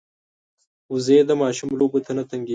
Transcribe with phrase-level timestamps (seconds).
[0.91, 2.49] وزې د ماشوم لوبو ته نه تنګېږي